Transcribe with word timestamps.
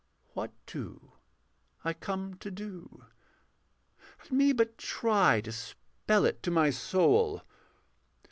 What 0.33 0.51
do 0.65 1.11
I 1.85 1.93
come 1.93 2.33
to 2.39 2.49
do? 2.49 3.05
Let 4.23 4.31
me 4.31 4.51
but 4.51 4.79
try 4.79 5.41
To 5.41 5.51
spell 5.51 6.25
it 6.25 6.41
to 6.41 6.49
my 6.49 6.71
soul. 6.71 7.43